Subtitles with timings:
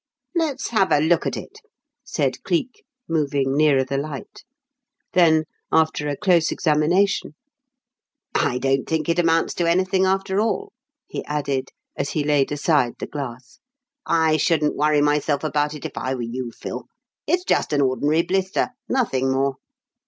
[0.33, 1.59] "Let's have a look at it,"
[2.03, 4.43] said Cleek, moving nearer the light.
[5.13, 7.35] Then, after a close examination,
[8.33, 10.73] "I don't think it amounts to anything, after all,"
[11.07, 13.59] he added, as he laid aside the glass.
[14.03, 16.87] "I shouldn't worry myself about it if I were you, Phil.
[17.27, 19.57] It's just an ordinary blister, nothing more.